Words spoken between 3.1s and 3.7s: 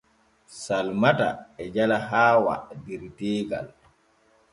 teegal.